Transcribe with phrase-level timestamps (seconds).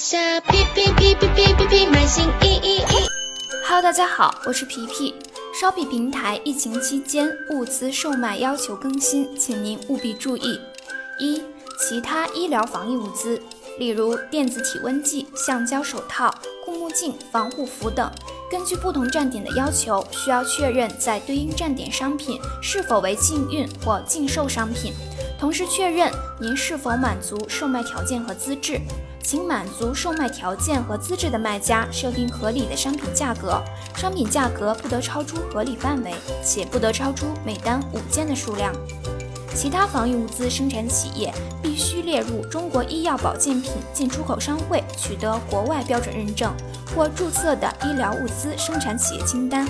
[0.00, 2.82] 下皮皮皮皮皮皮皮买新衣衣。
[3.66, 5.14] Hello，大家好，我是皮皮。
[5.60, 10.58] 烧皮平台疫情期间物资售卖要求更新，请您务必注意：
[11.18, 11.42] 一、
[11.78, 13.38] 其他医疗防疫物资，
[13.78, 18.10] 例如电子体温计、橡胶手套、护目镜、防护服等，
[18.50, 24.94] 根据不同站点的要求，需要确认在对应站点商品是否为禁运或禁售商品，
[25.38, 26.10] 同时确认
[26.40, 28.80] 您是否满足售卖条件和资质。
[29.22, 33.62] 请满足售卖条件和资质的卖家设定合理的商品价格，
[33.94, 36.12] 商品价格不得超出合理范围，
[36.44, 38.74] 且不得超出每单五件的数量。
[39.54, 46.52] 其他防疫物资生产企业必须列入中国医药保健品进出口商会取得国外标准认证
[46.94, 49.66] 或注册的医疗物资生产企业清单。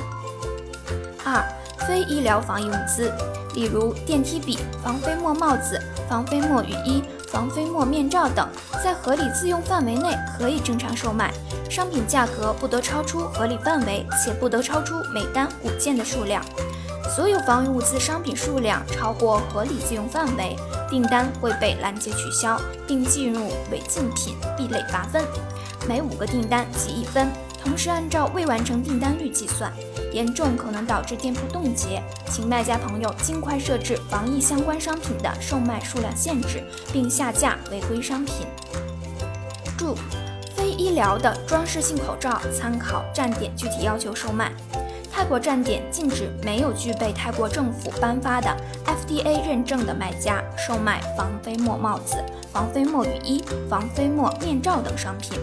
[1.24, 1.42] 二、
[1.86, 3.12] 非医疗防疫物资，
[3.54, 7.02] 例如电梯笔、防飞沫帽子、防飞沫雨衣。
[7.30, 8.48] 防飞沫面罩等，
[8.82, 11.32] 在合理自用范围内可以正常售卖，
[11.70, 16.44] 商品价格不得超出合理范围，且不得超出每单五件的数量。
[17.08, 20.56] 所有防疫物资商品数量超过合理自用范围，
[20.88, 25.24] 订单会被拦截取消，并进入违禁品 B 类罚分，
[25.88, 27.28] 每五个订单记一分。
[27.62, 29.70] 同时按照未完成订单率计算，
[30.12, 38.46] 严重可能导致店铺冻结，请卖家朋友尽快设置防疫相关商品的售卖数量限制，并下架违规商品。
[39.76, 39.94] 注：
[40.56, 44.50] 非医疗的装饰性口罩，参考站点具体要求售卖。
[45.20, 52.16] 泰国站点禁止没有具备泰国政府颁发的 FDA 认证的卖家售卖防飞沫帽子、
[52.50, 55.38] 防飞沫雨衣、防飞沫面罩等商品。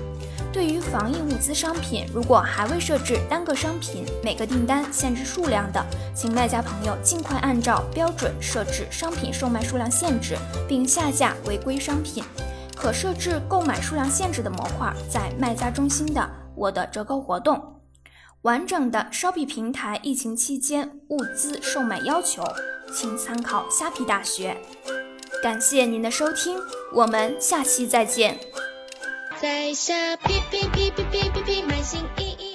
[0.51, 10.35] 对于防疫物资商品，如果还未设置单个商品每个订单限制数量的，请卖家朋友尽快按照标准设置商品售卖数量限制，
[10.67, 12.23] 并下架违规商品。
[12.75, 17.76] 可设置购买数量限制的模块在卖家中心的我的折扣活动。
[18.43, 22.43] 完整的 Shopee 平台疫情期间物资售卖要求，
[22.93, 24.55] 请参考虾皮大学。
[25.41, 26.57] 感谢您的收听，
[26.93, 28.39] 我们下期再见。
[29.41, 32.46] 在下皮皮皮皮皮皮皮买新衣衣。